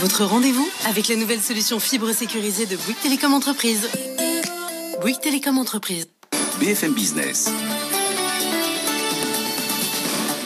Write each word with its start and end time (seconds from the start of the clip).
Votre 0.00 0.24
rendez-vous 0.26 0.68
avec 0.86 1.08
la 1.08 1.16
nouvelle 1.16 1.40
solution 1.40 1.80
fibre 1.80 2.12
sécurisée 2.12 2.66
de 2.66 2.76
Bouygues 2.76 3.00
Télécom 3.02 3.32
Entreprise? 3.32 3.88
Bouygues 5.00 5.20
Télécom 5.20 5.56
Entreprise. 5.56 6.06
BFM 6.60 6.92
Business. 6.92 7.50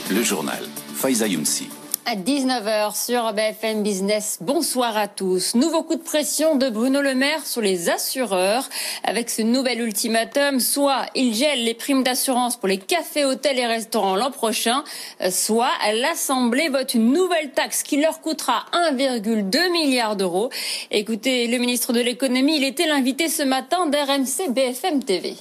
Le 0.09 0.23
journal. 0.23 0.65
Faiza 0.95 1.27
Younsi. 1.27 1.69
À 2.11 2.17
19h 2.17 3.01
sur 3.01 3.33
BFM 3.35 3.85
Business, 3.85 4.39
bonsoir 4.41 4.97
à 4.97 5.07
tous. 5.07 5.55
Nouveau 5.55 5.85
coup 5.85 5.95
de 5.95 6.03
pression 6.03 6.57
de 6.57 6.69
Bruno 6.69 7.01
Le 7.03 7.15
Maire 7.15 7.47
sur 7.47 7.61
les 7.61 7.89
assureurs. 7.89 8.69
Avec 9.05 9.31
ce 9.31 9.43
nouvel 9.43 9.81
ultimatum, 9.81 10.59
soit 10.59 11.07
il 11.15 11.33
gèle 11.33 11.63
les 11.63 11.75
primes 11.75 12.03
d'assurance 12.03 12.57
pour 12.57 12.67
les 12.67 12.79
cafés, 12.79 13.25
hôtels 13.25 13.61
et 13.61 13.67
restaurants 13.67 14.17
l'an 14.17 14.33
prochain, 14.33 14.83
soit 15.31 15.71
l'Assemblée 15.95 16.69
vote 16.69 16.95
une 16.95 17.13
nouvelle 17.13 17.53
taxe 17.53 17.85
qui 17.85 18.01
leur 18.01 18.21
coûtera 18.21 18.67
1,2 18.73 19.71
milliard 19.71 20.17
d'euros. 20.17 20.51
Écoutez, 20.91 21.47
le 21.47 21.59
ministre 21.59 21.93
de 21.93 22.01
l'économie, 22.01 22.57
il 22.57 22.65
était 22.65 22.89
l'invité 22.89 23.29
ce 23.29 23.45
matin 23.45 23.87
d'RMC 23.87 24.51
BFM 24.51 25.05
TV. 25.05 25.37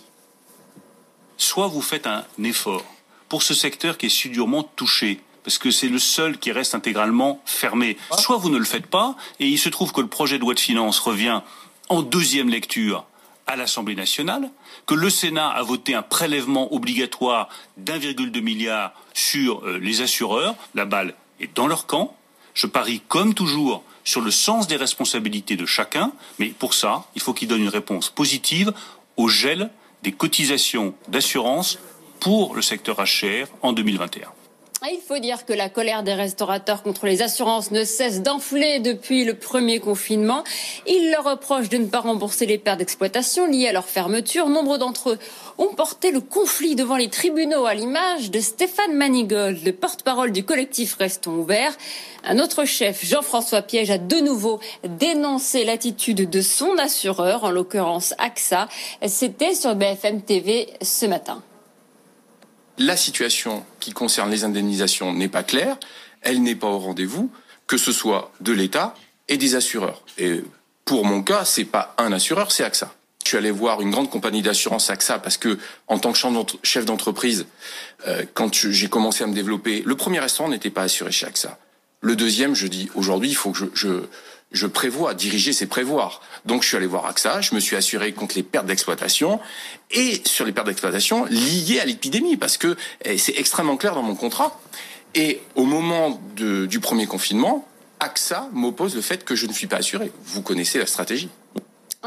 Soit 1.35 1.65
vous 1.65 1.81
faites 1.81 2.05
un 2.05 2.25
effort 2.43 2.85
pour 3.27 3.41
ce 3.41 3.55
secteur 3.55 3.97
qui 3.97 4.05
est 4.05 4.09
si 4.09 4.29
durement 4.29 4.61
touché 4.61 5.19
parce 5.49 5.57
que 5.57 5.71
c'est 5.71 5.89
le 5.89 5.97
seul 5.97 6.37
qui 6.37 6.51
reste 6.51 6.75
intégralement 6.75 7.41
fermé. 7.43 7.97
Soit 8.19 8.37
vous 8.37 8.51
ne 8.51 8.59
le 8.59 8.65
faites 8.65 8.85
pas, 8.85 9.15
et 9.39 9.47
il 9.47 9.57
se 9.57 9.67
trouve 9.67 9.91
que 9.91 9.99
le 9.99 10.05
projet 10.05 10.35
de 10.35 10.41
loi 10.41 10.53
de 10.53 10.59
finances 10.59 10.99
revient 10.99 11.41
en 11.89 12.03
deuxième 12.03 12.49
lecture 12.49 13.07
à 13.47 13.55
l'Assemblée 13.55 13.95
nationale, 13.95 14.51
que 14.85 14.93
le 14.93 15.09
Sénat 15.09 15.49
a 15.49 15.63
voté 15.63 15.95
un 15.95 16.03
prélèvement 16.03 16.71
obligatoire 16.71 17.49
d'1,2 17.77 18.41
milliard 18.41 18.93
sur 19.15 19.65
euh, 19.65 19.79
les 19.79 20.01
assureurs. 20.01 20.53
La 20.75 20.85
balle 20.85 21.15
est 21.39 21.55
dans 21.55 21.65
leur 21.65 21.87
camp. 21.87 22.15
Je 22.53 22.67
parie 22.67 23.01
comme 23.07 23.33
toujours 23.33 23.81
sur 24.03 24.21
le 24.21 24.29
sens 24.29 24.67
des 24.67 24.75
responsabilités 24.75 25.55
de 25.55 25.65
chacun, 25.65 26.11
mais 26.37 26.49
pour 26.49 26.75
ça, 26.75 27.05
il 27.15 27.23
faut 27.23 27.33
qu'ils 27.33 27.47
donnent 27.47 27.63
une 27.63 27.69
réponse 27.69 28.11
positive 28.11 28.71
au 29.17 29.27
gel 29.27 29.71
des 30.03 30.11
cotisations 30.11 30.93
d'assurance 31.07 31.79
pour 32.19 32.53
le 32.53 32.61
secteur 32.61 32.99
HR 32.99 33.47
en 33.63 33.73
2021. 33.73 34.29
Il 34.87 35.01
faut 35.05 35.19
dire 35.19 35.45
que 35.45 35.51
la 35.51 35.67
colère 35.67 36.03
des 36.03 36.13
restaurateurs 36.13 36.83
contre 36.83 37.05
les 37.05 37.21
assurances 37.21 37.71
ne 37.71 37.83
cesse 37.83 38.21
d'enfler 38.21 38.79
depuis 38.79 39.25
le 39.25 39.33
premier 39.33 39.79
confinement. 39.79 40.45
Ils 40.87 41.11
leur 41.11 41.25
reprochent 41.25 41.67
de 41.67 41.77
ne 41.77 41.87
pas 41.87 41.99
rembourser 41.99 42.45
les 42.45 42.57
pertes 42.57 42.79
d'exploitation 42.79 43.45
liées 43.45 43.67
à 43.67 43.73
leur 43.73 43.89
fermeture. 43.89 44.47
Nombre 44.47 44.77
d'entre 44.77 45.11
eux 45.11 45.19
ont 45.57 45.73
porté 45.75 46.11
le 46.11 46.21
conflit 46.21 46.75
devant 46.75 46.95
les 46.95 47.09
tribunaux 47.09 47.65
à 47.65 47.73
l'image 47.73 48.31
de 48.31 48.39
Stéphane 48.39 48.93
Manigold, 48.93 49.65
le 49.65 49.73
porte-parole 49.73 50.31
du 50.31 50.45
collectif 50.45 50.95
Restons 50.95 51.35
ouverts. 51.35 51.77
Un 52.23 52.39
autre 52.39 52.63
chef, 52.63 53.03
Jean-François 53.03 53.61
Piège, 53.61 53.91
a 53.91 53.97
de 53.97 54.17
nouveau 54.21 54.61
dénoncé 54.85 55.65
l'attitude 55.65 56.29
de 56.29 56.41
son 56.41 56.77
assureur, 56.77 57.43
en 57.43 57.51
l'occurrence 57.51 58.13
AXA. 58.17 58.69
C'était 59.07 59.53
sur 59.53 59.75
BFM 59.75 60.21
TV 60.21 60.69
ce 60.81 61.05
matin 61.05 61.43
la 62.79 62.97
situation 62.97 63.65
qui 63.79 63.91
concerne 63.91 64.31
les 64.31 64.43
indemnisations 64.43 65.13
n'est 65.13 65.27
pas 65.27 65.43
claire, 65.43 65.77
elle 66.21 66.41
n'est 66.41 66.55
pas 66.55 66.67
au 66.67 66.79
rendez-vous, 66.79 67.31
que 67.67 67.77
ce 67.77 67.91
soit 67.91 68.31
de 68.39 68.51
l'État 68.51 68.95
et 69.27 69.37
des 69.37 69.55
assureurs. 69.55 70.01
Et 70.17 70.41
pour 70.85 71.05
mon 71.05 71.21
cas, 71.21 71.45
c'est 71.45 71.65
pas 71.65 71.93
un 71.97 72.11
assureur, 72.11 72.51
c'est 72.51 72.63
AXA. 72.63 72.93
Je 73.23 73.29
suis 73.29 73.37
allé 73.37 73.51
voir 73.51 73.81
une 73.81 73.91
grande 73.91 74.09
compagnie 74.09 74.41
d'assurance 74.41 74.89
AXA 74.89 75.19
parce 75.19 75.37
que, 75.37 75.59
en 75.87 75.99
tant 75.99 76.13
que 76.13 76.17
chef 76.63 76.85
d'entreprise, 76.85 77.45
euh, 78.07 78.23
quand 78.33 78.51
j'ai 78.53 78.89
commencé 78.89 79.23
à 79.23 79.27
me 79.27 79.35
développer, 79.35 79.83
le 79.85 79.95
premier 79.95 80.19
restaurant 80.19 80.49
n'était 80.49 80.71
pas 80.71 80.83
assuré 80.83 81.11
chez 81.11 81.27
AXA. 81.27 81.59
Le 82.01 82.15
deuxième, 82.15 82.55
je 82.55 82.65
dis 82.65 82.89
aujourd'hui, 82.95 83.29
il 83.29 83.35
faut 83.35 83.51
que 83.51 83.59
je, 83.59 83.65
je 83.73 83.89
prévois, 84.67 85.13
diriger 85.13 85.53
c'est 85.53 85.67
prévoir. 85.67 86.21
Donc 86.45 86.63
je 86.63 86.67
suis 86.67 86.77
allé 86.77 86.87
voir 86.87 87.05
AXA, 87.05 87.41
je 87.41 87.53
me 87.55 87.59
suis 87.59 87.75
assuré 87.75 88.11
contre 88.13 88.35
les 88.35 88.43
pertes 88.43 88.65
d'exploitation 88.65 89.39
et 89.91 90.21
sur 90.25 90.45
les 90.45 90.51
pertes 90.51 90.67
d'exploitation 90.67 91.25
liées 91.25 91.79
à 91.79 91.85
l'épidémie 91.85 92.37
parce 92.37 92.57
que 92.57 92.75
eh, 93.05 93.17
c'est 93.17 93.37
extrêmement 93.37 93.77
clair 93.77 93.93
dans 93.93 94.03
mon 94.03 94.15
contrat. 94.15 94.59
Et 95.15 95.41
au 95.55 95.65
moment 95.65 96.21
du 96.35 96.79
premier 96.79 97.07
confinement, 97.07 97.67
AXA 97.99 98.47
m'oppose 98.53 98.95
le 98.95 99.01
fait 99.01 99.25
que 99.25 99.35
je 99.35 99.47
ne 99.47 99.53
suis 99.53 99.67
pas 99.67 99.77
assuré. 99.77 100.11
Vous 100.23 100.41
connaissez 100.41 100.77
la 100.77 100.85
stratégie. 100.85 101.29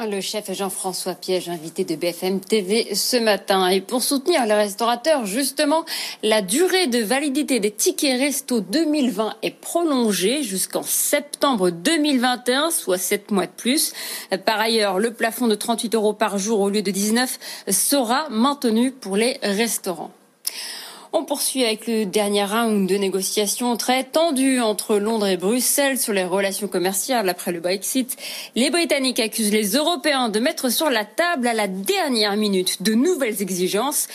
Le 0.00 0.22
chef 0.22 0.50
Jean-François 0.50 1.14
Piège, 1.14 1.50
invité 1.50 1.84
de 1.84 1.96
BFM 1.96 2.40
TV 2.40 2.94
ce 2.94 3.18
matin. 3.18 3.68
Et 3.68 3.82
pour 3.82 4.02
soutenir 4.02 4.46
les 4.46 4.54
restaurateurs, 4.54 5.26
justement, 5.26 5.84
la 6.22 6.40
durée 6.40 6.86
de 6.86 7.00
validité 7.00 7.60
des 7.60 7.70
tickets 7.70 8.18
resto 8.18 8.60
2020 8.60 9.36
est 9.42 9.50
prolongée 9.50 10.42
jusqu'en 10.42 10.82
septembre 10.82 11.68
2021, 11.68 12.70
soit 12.70 12.96
7 12.96 13.32
mois 13.32 13.44
de 13.44 13.52
plus. 13.52 13.92
Par 14.46 14.58
ailleurs, 14.58 14.98
le 14.98 15.12
plafond 15.12 15.46
de 15.46 15.54
38 15.54 15.94
euros 15.94 16.14
par 16.14 16.38
jour 16.38 16.60
au 16.60 16.70
lieu 16.70 16.80
de 16.80 16.90
19 16.90 17.38
sera 17.68 18.30
maintenu 18.30 18.92
pour 18.92 19.18
les 19.18 19.38
restaurants. 19.42 20.10
On 21.14 21.24
poursuit 21.24 21.62
avec 21.62 21.86
le 21.86 22.06
dernier 22.06 22.42
round 22.42 22.88
de 22.88 22.96
négociations 22.96 23.76
très 23.76 24.02
tendues 24.02 24.60
entre 24.60 24.96
Londres 24.96 25.26
et 25.26 25.36
Bruxelles 25.36 25.98
sur 25.98 26.14
les 26.14 26.24
relations 26.24 26.68
commerciales 26.68 27.28
après 27.28 27.52
le 27.52 27.60
Brexit. 27.60 28.16
Les 28.54 28.70
Britanniques 28.70 29.20
accusent 29.20 29.52
les 29.52 29.76
Européens 29.76 30.30
de 30.30 30.40
mettre 30.40 30.72
sur 30.72 30.88
la 30.88 31.04
table 31.04 31.48
à 31.48 31.52
la 31.52 31.68
dernière 31.68 32.34
minute 32.36 32.82
de 32.82 32.94
nouvelles 32.94 33.42
exigences. 33.42 34.08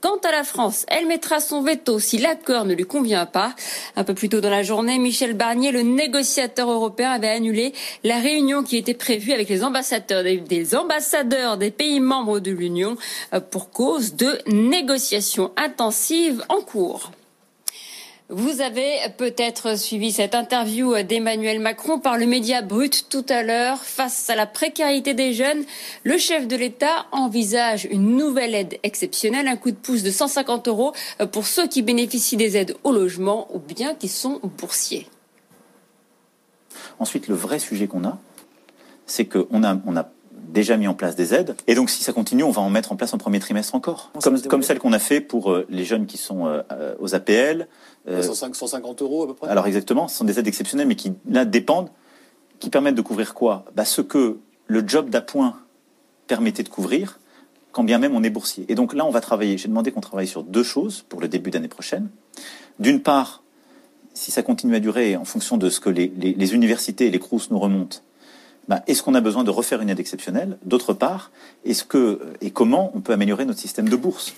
Quant 0.00 0.16
à 0.24 0.32
la 0.32 0.42
France, 0.42 0.86
elle 0.88 1.06
mettra 1.06 1.40
son 1.40 1.60
veto 1.60 1.98
si 1.98 2.16
l'accord 2.16 2.64
ne 2.64 2.72
lui 2.72 2.86
convient 2.86 3.26
pas. 3.26 3.54
Un 3.96 4.04
peu 4.04 4.14
plus 4.14 4.30
tôt 4.30 4.40
dans 4.40 4.48
la 4.48 4.62
journée, 4.62 4.98
Michel 4.98 5.34
Barnier, 5.34 5.70
le 5.70 5.82
négociateur 5.82 6.70
européen, 6.70 7.10
avait 7.10 7.28
annulé 7.28 7.74
la 8.04 8.20
réunion 8.20 8.62
qui 8.62 8.78
était 8.78 8.94
prévue 8.94 9.32
avec 9.32 9.50
les 9.50 9.64
ambassadeurs 9.64 10.24
des 10.24 10.74
ambassadeurs 10.74 11.58
des 11.58 11.70
pays 11.70 12.00
membres 12.00 12.40
de 12.40 12.52
l'Union 12.52 12.96
pour 13.50 13.70
cause 13.70 14.14
de 14.14 14.38
négociations 14.46 15.50
intensives 15.58 16.37
en 16.48 16.60
cours. 16.60 17.10
Vous 18.30 18.60
avez 18.60 18.98
peut-être 19.16 19.78
suivi 19.78 20.12
cette 20.12 20.34
interview 20.34 21.02
d'Emmanuel 21.02 21.60
Macron 21.60 21.98
par 21.98 22.18
le 22.18 22.26
média 22.26 22.60
Brut 22.60 23.06
tout 23.08 23.24
à 23.30 23.42
l'heure. 23.42 23.82
Face 23.82 24.28
à 24.28 24.36
la 24.36 24.44
précarité 24.44 25.14
des 25.14 25.32
jeunes, 25.32 25.64
le 26.04 26.18
chef 26.18 26.46
de 26.46 26.54
l'État 26.54 27.06
envisage 27.10 27.88
une 27.90 28.18
nouvelle 28.18 28.54
aide 28.54 28.78
exceptionnelle, 28.82 29.48
un 29.48 29.56
coup 29.56 29.70
de 29.70 29.76
pouce 29.76 30.02
de 30.02 30.10
150 30.10 30.68
euros 30.68 30.92
pour 31.32 31.46
ceux 31.46 31.68
qui 31.68 31.80
bénéficient 31.80 32.36
des 32.36 32.58
aides 32.58 32.76
au 32.84 32.92
logement 32.92 33.48
ou 33.54 33.60
bien 33.60 33.94
qui 33.94 34.08
sont 34.08 34.40
boursiers. 34.58 35.06
Ensuite, 36.98 37.28
le 37.28 37.34
vrai 37.34 37.58
sujet 37.58 37.86
qu'on 37.86 38.04
a, 38.04 38.18
c'est 39.06 39.24
qu'on 39.24 39.64
a, 39.64 40.10
déjà 40.48 40.76
mis 40.76 40.88
en 40.88 40.94
place 40.94 41.14
des 41.14 41.34
aides. 41.34 41.54
Et 41.66 41.74
donc, 41.74 41.90
si 41.90 42.02
ça 42.02 42.12
continue, 42.12 42.42
on 42.42 42.50
va 42.50 42.62
en 42.62 42.70
mettre 42.70 42.92
en 42.92 42.96
place 42.96 43.14
en 43.14 43.18
premier 43.18 43.38
trimestre 43.38 43.74
encore. 43.74 44.10
Comme, 44.22 44.40
comme 44.42 44.62
celle 44.62 44.78
qu'on 44.78 44.92
a 44.92 44.98
fait 44.98 45.20
pour 45.20 45.52
euh, 45.52 45.66
les 45.68 45.84
jeunes 45.84 46.06
qui 46.06 46.16
sont 46.16 46.46
euh, 46.46 46.94
aux 46.98 47.14
APL. 47.14 47.68
150 48.08 49.02
euros 49.02 49.24
à 49.24 49.26
peu 49.26 49.34
près 49.34 49.48
Alors 49.48 49.66
exactement, 49.66 50.08
ce 50.08 50.16
sont 50.16 50.24
des 50.24 50.38
aides 50.38 50.48
exceptionnelles, 50.48 50.88
mais 50.88 50.96
qui 50.96 51.12
là 51.28 51.44
dépendent, 51.44 51.90
qui 52.58 52.70
permettent 52.70 52.94
de 52.94 53.02
couvrir 53.02 53.34
quoi? 53.34 53.66
Bah, 53.74 53.84
Ce 53.84 54.00
que 54.00 54.38
le 54.66 54.84
job 54.86 55.10
d'appoint 55.10 55.58
permettait 56.26 56.62
de 56.62 56.70
couvrir, 56.70 57.20
quand 57.72 57.84
bien 57.84 57.98
même 57.98 58.14
on 58.14 58.22
est 58.22 58.30
boursier. 58.30 58.64
Et 58.68 58.74
donc 58.74 58.94
là, 58.94 59.04
on 59.04 59.10
va 59.10 59.20
travailler. 59.20 59.58
J'ai 59.58 59.68
demandé 59.68 59.92
qu'on 59.92 60.00
travaille 60.00 60.26
sur 60.26 60.42
deux 60.42 60.62
choses 60.62 61.04
pour 61.08 61.20
le 61.20 61.28
début 61.28 61.50
d'année 61.50 61.68
prochaine. 61.68 62.08
D'une 62.78 63.00
part, 63.00 63.42
si 64.14 64.30
ça 64.30 64.42
continue 64.42 64.74
à 64.74 64.80
durer 64.80 65.16
en 65.16 65.24
fonction 65.24 65.58
de 65.58 65.68
ce 65.68 65.80
que 65.80 65.90
les, 65.90 66.12
les, 66.16 66.32
les 66.32 66.54
universités 66.54 67.06
et 67.06 67.10
les 67.10 67.18
CRUS 67.18 67.50
nous 67.50 67.58
remontent, 67.58 67.98
bah, 68.68 68.82
est-ce 68.86 69.02
qu'on 69.02 69.14
a 69.14 69.20
besoin 69.20 69.44
de 69.44 69.50
refaire 69.50 69.80
une 69.80 69.90
aide 69.90 70.00
exceptionnelle? 70.00 70.58
D'autre 70.64 70.92
part, 70.92 71.30
est-ce 71.64 71.84
que 71.84 72.20
et 72.40 72.50
comment 72.50 72.92
on 72.94 73.00
peut 73.00 73.12
améliorer 73.12 73.44
notre 73.44 73.60
système 73.60 73.88
de 73.88 73.96
bourse? 73.96 74.34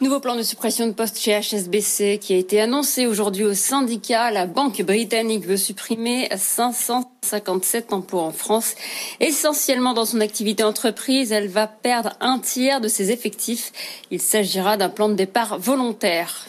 Nouveau 0.00 0.20
plan 0.20 0.36
de 0.36 0.42
suppression 0.42 0.86
de 0.86 0.92
postes 0.92 1.18
chez 1.18 1.40
HSBC 1.40 2.20
qui 2.20 2.32
a 2.32 2.36
été 2.36 2.60
annoncé 2.60 3.06
aujourd'hui 3.06 3.44
au 3.44 3.54
syndicat. 3.54 4.30
La 4.30 4.46
banque 4.46 4.80
britannique 4.82 5.44
veut 5.44 5.56
supprimer 5.56 6.28
557 6.36 7.92
emplois 7.92 8.22
en 8.22 8.30
France, 8.30 8.76
essentiellement 9.18 9.94
dans 9.94 10.04
son 10.04 10.20
activité 10.20 10.62
entreprise. 10.62 11.32
Elle 11.32 11.48
va 11.48 11.66
perdre 11.66 12.12
un 12.20 12.38
tiers 12.38 12.80
de 12.80 12.86
ses 12.86 13.10
effectifs. 13.10 13.72
Il 14.12 14.20
s'agira 14.20 14.76
d'un 14.76 14.88
plan 14.88 15.08
de 15.08 15.14
départ 15.14 15.58
volontaire. 15.58 16.46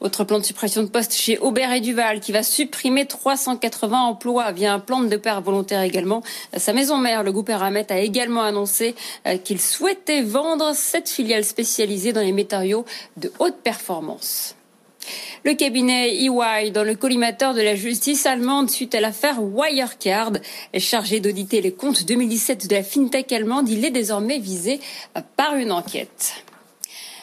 Autre 0.00 0.22
plan 0.22 0.38
de 0.38 0.44
suppression 0.44 0.84
de 0.84 0.88
postes 0.88 1.14
chez 1.14 1.38
Aubert 1.38 1.72
et 1.72 1.80
Duval 1.80 2.20
qui 2.20 2.30
va 2.30 2.44
supprimer 2.44 3.06
380 3.06 3.98
emplois 3.98 4.52
via 4.52 4.72
un 4.72 4.78
plan 4.78 5.00
de 5.00 5.08
départ 5.08 5.42
volontaire 5.42 5.82
également. 5.82 6.22
Sa 6.56 6.72
maison 6.72 6.98
mère, 6.98 7.24
le 7.24 7.32
groupe 7.32 7.48
Eramet, 7.48 7.90
a 7.90 7.98
également 7.98 8.42
annoncé 8.42 8.94
euh, 9.26 9.38
qu'il 9.38 9.60
souhaitait 9.60 10.22
vendre 10.22 10.72
cette 10.74 11.08
filiale 11.08 11.44
spécialisée 11.44 12.12
dans 12.12 12.20
les 12.20 12.32
matériaux 12.32 12.84
de 13.16 13.32
haute 13.40 13.56
performance. 13.56 14.54
Le 15.44 15.54
cabinet 15.54 16.14
EY 16.14 16.70
dans 16.70 16.84
le 16.84 16.94
collimateur 16.94 17.54
de 17.54 17.60
la 17.60 17.74
justice 17.74 18.26
allemande 18.26 18.70
suite 18.70 18.94
à 18.94 19.00
l'affaire 19.00 19.42
Wirecard 19.42 20.32
est 20.72 20.80
chargé 20.80 21.18
d'auditer 21.18 21.60
les 21.60 21.72
comptes 21.72 22.04
2017 22.04 22.68
de 22.68 22.74
la 22.74 22.82
fintech 22.84 23.32
allemande. 23.32 23.68
Il 23.68 23.84
est 23.84 23.90
désormais 23.90 24.38
visé 24.38 24.78
par 25.36 25.56
une 25.56 25.72
enquête. 25.72 26.44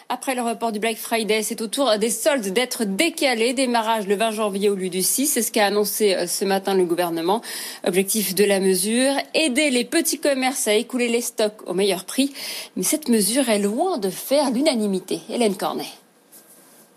Après 0.07 0.35
le 0.35 0.43
report 0.43 0.71
du 0.71 0.77
Black 0.77 0.97
Friday, 0.97 1.41
c'est 1.41 1.61
au 1.61 1.67
tour 1.67 1.97
des 1.97 2.11
soldes 2.11 2.53
d'être 2.53 2.85
décalés. 2.85 3.53
Démarrage 3.53 4.05
le 4.05 4.15
20 4.15 4.31
janvier 4.31 4.69
au 4.69 4.75
lieu 4.75 4.89
du 4.89 5.01
6. 5.01 5.25
C'est 5.25 5.41
ce 5.41 5.51
qu'a 5.51 5.65
annoncé 5.65 6.13
euh, 6.13 6.27
ce 6.27 6.45
matin 6.45 6.75
le 6.75 6.85
gouvernement. 6.85 7.41
Objectif 7.87 8.35
de 8.35 8.43
la 8.43 8.59
mesure, 8.59 9.13
aider 9.33 9.71
les 9.71 9.83
petits 9.83 10.19
commerces 10.19 10.67
à 10.67 10.75
écouler 10.75 11.07
les 11.07 11.21
stocks 11.21 11.67
au 11.67 11.73
meilleur 11.73 12.05
prix. 12.05 12.31
Mais 12.75 12.83
cette 12.83 13.09
mesure 13.09 13.49
est 13.49 13.57
loin 13.57 13.97
de 13.97 14.11
faire 14.11 14.51
l'unanimité. 14.51 15.21
Hélène 15.27 15.55
Cornet. 15.55 15.89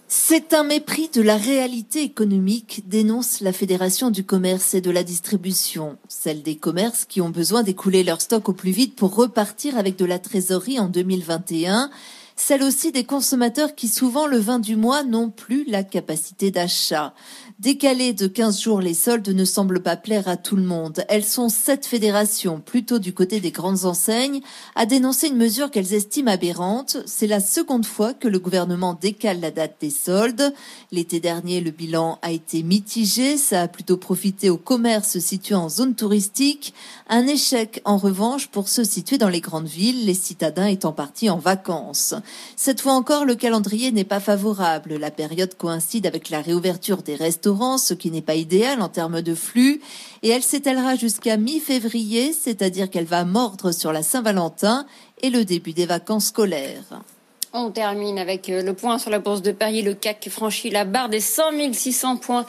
C'est 0.06 0.52
un 0.52 0.64
mépris 0.64 1.08
de 1.08 1.22
la 1.22 1.36
réalité 1.36 2.02
économique, 2.02 2.82
dénonce 2.86 3.40
la 3.40 3.52
Fédération 3.52 4.10
du 4.10 4.24
commerce 4.24 4.74
et 4.74 4.80
de 4.80 4.90
la 4.90 5.02
distribution, 5.02 5.98
celle 6.08 6.42
des 6.42 6.56
commerces 6.56 7.04
qui 7.04 7.20
ont 7.20 7.28
besoin 7.28 7.62
d'écouler 7.62 8.04
leur 8.04 8.20
stock 8.22 8.48
au 8.48 8.54
plus 8.54 8.70
vite 8.70 8.96
pour 8.96 9.14
repartir 9.14 9.76
avec 9.76 9.96
de 9.96 10.06
la 10.06 10.18
trésorerie 10.18 10.78
en 10.80 10.88
2021 10.88 11.90
celle 12.40 12.62
aussi 12.62 12.92
des 12.92 13.04
consommateurs 13.04 13.74
qui 13.74 13.88
souvent 13.88 14.26
le 14.26 14.38
20 14.38 14.60
du 14.60 14.76
mois 14.76 15.02
n'ont 15.02 15.30
plus 15.30 15.64
la 15.66 15.82
capacité 15.82 16.50
d'achat. 16.50 17.14
Décaler 17.58 18.12
de 18.12 18.28
15 18.28 18.60
jours 18.60 18.80
les 18.80 18.94
soldes 18.94 19.28
ne 19.28 19.44
semble 19.44 19.82
pas 19.82 19.96
plaire 19.96 20.28
à 20.28 20.36
tout 20.36 20.54
le 20.54 20.62
monde. 20.62 21.04
Elles 21.08 21.24
sont 21.24 21.48
sept 21.48 21.86
fédérations, 21.86 22.60
plutôt 22.60 23.00
du 23.00 23.12
côté 23.12 23.40
des 23.40 23.50
grandes 23.50 23.84
enseignes, 23.84 24.40
à 24.76 24.86
dénoncer 24.86 25.26
une 25.26 25.36
mesure 25.36 25.72
qu'elles 25.72 25.92
estiment 25.92 26.30
aberrante. 26.30 26.98
C'est 27.06 27.26
la 27.26 27.40
seconde 27.40 27.84
fois 27.84 28.14
que 28.14 28.28
le 28.28 28.38
gouvernement 28.38 28.94
décale 28.94 29.40
la 29.40 29.50
date 29.50 29.74
des 29.80 29.90
soldes. 29.90 30.54
L'été 30.92 31.18
dernier, 31.18 31.60
le 31.60 31.72
bilan 31.72 32.20
a 32.22 32.30
été 32.30 32.62
mitigé. 32.62 33.36
Ça 33.36 33.62
a 33.62 33.68
plutôt 33.68 33.96
profité 33.96 34.50
aux 34.50 34.56
commerces 34.56 35.18
situés 35.18 35.56
en 35.56 35.68
zone 35.68 35.96
touristique. 35.96 36.74
Un 37.08 37.26
échec, 37.26 37.82
en 37.84 37.96
revanche, 37.96 38.46
pour 38.46 38.68
ceux 38.68 38.84
situés 38.84 39.18
dans 39.18 39.28
les 39.28 39.40
grandes 39.40 39.66
villes, 39.66 40.06
les 40.06 40.14
citadins 40.14 40.66
étant 40.66 40.92
partis 40.92 41.28
en 41.28 41.38
vacances. 41.38 42.14
Cette 42.56 42.80
fois 42.80 42.92
encore, 42.92 43.24
le 43.24 43.34
calendrier 43.34 43.92
n'est 43.92 44.04
pas 44.04 44.20
favorable. 44.20 44.96
La 44.96 45.10
période 45.10 45.54
coïncide 45.56 46.06
avec 46.06 46.30
la 46.30 46.40
réouverture 46.40 47.02
des 47.02 47.14
restaurants 47.14 47.78
ce 47.78 47.94
qui 47.94 48.10
n'est 48.10 48.22
pas 48.22 48.34
idéal 48.34 48.80
en 48.82 48.88
termes 48.88 49.22
de 49.22 49.34
flux, 49.34 49.80
et 50.22 50.28
elle 50.28 50.42
s'étalera 50.42 50.96
jusqu'à 50.96 51.36
mi-février, 51.36 52.32
c'est-à-dire 52.32 52.90
qu'elle 52.90 53.04
va 53.04 53.24
mordre 53.24 53.72
sur 53.72 53.92
la 53.92 54.02
Saint-Valentin 54.02 54.86
et 55.22 55.30
le 55.30 55.44
début 55.44 55.72
des 55.72 55.86
vacances 55.86 56.26
scolaires. 56.26 57.02
On 57.54 57.70
termine 57.70 58.18
avec 58.18 58.50
euh, 58.50 58.62
le 58.62 58.74
point 58.74 58.98
sur 58.98 59.10
la 59.10 59.20
bourse 59.20 59.40
de 59.40 59.52
Paris. 59.52 59.80
Le 59.80 59.94
CAC 59.94 60.28
franchit 60.28 60.68
la 60.68 60.84
barre 60.84 61.08
des 61.08 61.20
100 61.20 61.72
600 61.72 62.16
points. 62.16 62.44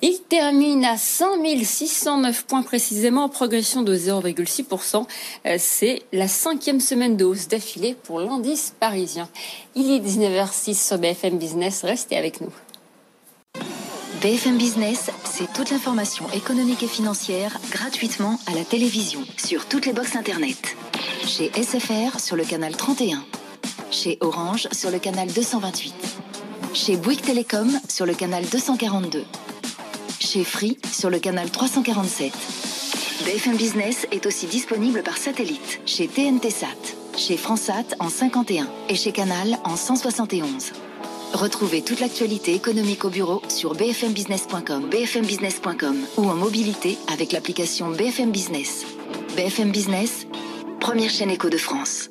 Il 0.00 0.20
termine 0.28 0.84
à 0.86 0.96
100 0.96 1.44
609 1.62 2.44
points 2.44 2.62
précisément, 2.62 3.24
en 3.24 3.28
progression 3.28 3.82
de 3.82 3.94
0,6%. 3.94 5.06
Euh, 5.46 5.56
c'est 5.58 6.02
la 6.12 6.28
cinquième 6.28 6.80
semaine 6.80 7.16
de 7.16 7.26
hausse 7.26 7.48
d'affilée 7.48 7.94
pour 8.04 8.20
l'indice 8.20 8.72
parisien. 8.80 9.28
Il 9.74 9.90
est 9.90 10.00
19h06 10.00 10.86
sur 10.86 10.98
BFM 10.98 11.36
Business. 11.36 11.84
Restez 11.84 12.16
avec 12.16 12.40
nous. 12.40 12.52
BFM 14.22 14.56
Business, 14.56 15.10
c'est 15.24 15.52
toute 15.52 15.70
l'information 15.70 16.24
économique 16.32 16.82
et 16.82 16.88
financière 16.88 17.56
gratuitement 17.70 18.38
à 18.46 18.54
la 18.54 18.64
télévision, 18.64 19.20
sur 19.36 19.66
toutes 19.66 19.86
les 19.86 19.92
boxes 19.92 20.16
Internet. 20.16 20.74
Chez 21.24 21.52
SFR 21.52 22.18
sur 22.18 22.34
le 22.34 22.44
canal 22.44 22.74
31. 22.74 23.22
Chez 23.90 24.18
Orange 24.20 24.68
sur 24.72 24.90
le 24.90 24.98
canal 24.98 25.32
228. 25.32 25.94
Chez 26.74 26.96
Bouygues 26.96 27.22
Télécom 27.22 27.70
sur 27.88 28.04
le 28.04 28.14
canal 28.14 28.44
242. 28.44 29.24
Chez 30.20 30.44
Free 30.44 30.76
sur 30.92 31.08
le 31.08 31.18
canal 31.18 31.50
347. 31.50 32.32
BFM 33.24 33.56
Business 33.56 34.06
est 34.12 34.26
aussi 34.26 34.46
disponible 34.46 35.02
par 35.02 35.16
satellite 35.16 35.80
chez 35.86 36.06
TNT 36.06 36.50
Sat, 36.50 36.66
chez 37.16 37.36
Fransat 37.36 37.96
en 37.98 38.08
51 38.08 38.68
et 38.88 38.94
chez 38.94 39.12
Canal 39.12 39.58
en 39.64 39.76
171. 39.76 40.72
Retrouvez 41.32 41.82
toute 41.82 42.00
l'actualité 42.00 42.54
économique 42.54 43.04
au 43.04 43.10
bureau 43.10 43.42
sur 43.48 43.74
bfmbusiness.com, 43.74 44.88
bfmbusiness.com 44.90 45.96
ou 46.18 46.28
en 46.28 46.34
mobilité 46.34 46.98
avec 47.12 47.32
l'application 47.32 47.90
BFM 47.90 48.30
Business. 48.30 48.84
BFM 49.36 49.70
Business, 49.70 50.26
première 50.78 51.10
chaîne 51.10 51.30
éco 51.30 51.48
de 51.48 51.58
France. 51.58 52.10